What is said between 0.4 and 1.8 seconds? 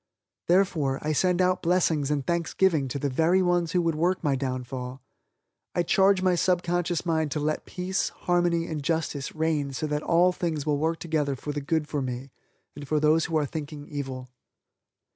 Therefore, I send out